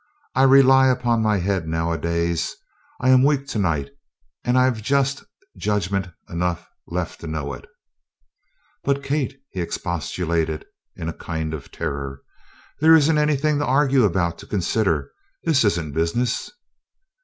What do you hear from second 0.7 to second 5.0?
upon my head nowadays. I am weak to night, and I've